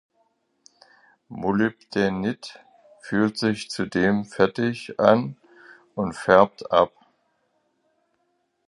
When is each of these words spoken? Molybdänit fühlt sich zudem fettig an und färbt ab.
Molybdänit 1.29 2.59
fühlt 3.01 3.37
sich 3.37 3.69
zudem 3.69 4.25
fettig 4.25 4.99
an 4.99 5.37
und 5.93 6.13
färbt 6.15 6.71
ab. 6.71 6.91